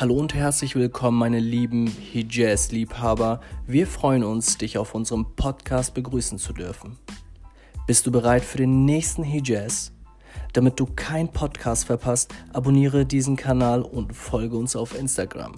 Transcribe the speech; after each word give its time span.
Hallo 0.00 0.14
und 0.14 0.32
herzlich 0.32 0.76
willkommen, 0.76 1.18
meine 1.18 1.40
lieben 1.40 1.86
Hijaz-Liebhaber. 1.86 3.42
Wir 3.66 3.86
freuen 3.86 4.24
uns, 4.24 4.56
dich 4.56 4.78
auf 4.78 4.94
unserem 4.94 5.36
Podcast 5.36 5.92
begrüßen 5.92 6.38
zu 6.38 6.54
dürfen. 6.54 6.96
Bist 7.86 8.06
du 8.06 8.10
bereit 8.10 8.42
für 8.42 8.56
den 8.56 8.86
nächsten 8.86 9.22
Hijaz? 9.22 9.92
Damit 10.54 10.80
du 10.80 10.86
keinen 10.86 11.28
Podcast 11.28 11.84
verpasst, 11.84 12.34
abonniere 12.54 13.04
diesen 13.04 13.36
Kanal 13.36 13.82
und 13.82 14.16
folge 14.16 14.56
uns 14.56 14.74
auf 14.74 14.98
Instagram. 14.98 15.52